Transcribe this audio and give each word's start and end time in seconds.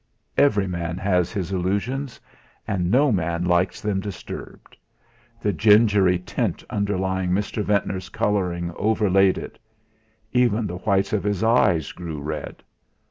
Every 0.35 0.65
man 0.65 0.97
has 0.97 1.31
his 1.31 1.51
illusions, 1.51 2.19
and 2.67 2.89
no 2.89 3.11
man 3.11 3.45
likes 3.45 3.81
them 3.81 3.99
disturbed. 3.99 4.75
The 5.39 5.53
gingery 5.53 6.17
tint 6.17 6.63
underlying 6.71 7.29
Mr. 7.29 7.63
Ventnor's 7.63 8.09
colouring 8.09 8.71
overlaid 8.75 9.37
it; 9.37 9.59
even 10.33 10.65
the 10.65 10.77
whites 10.77 11.13
of 11.13 11.21
his 11.23 11.43
eyes 11.43 11.91
grew 11.91 12.19
red. 12.19 12.63